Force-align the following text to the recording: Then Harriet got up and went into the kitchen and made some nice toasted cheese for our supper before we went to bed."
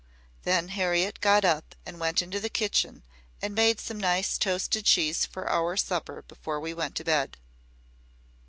Then 0.41 0.69
Harriet 0.69 1.19
got 1.21 1.45
up 1.45 1.75
and 1.85 1.99
went 1.99 2.23
into 2.23 2.39
the 2.39 2.49
kitchen 2.49 3.03
and 3.39 3.53
made 3.53 3.79
some 3.79 3.99
nice 3.99 4.39
toasted 4.39 4.83
cheese 4.85 5.27
for 5.27 5.47
our 5.47 5.77
supper 5.77 6.23
before 6.23 6.59
we 6.59 6.73
went 6.73 6.95
to 6.95 7.03
bed." 7.03 7.37